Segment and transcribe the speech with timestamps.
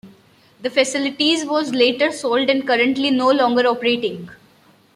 [0.63, 4.31] The facility was later sold and is currently no longer operating.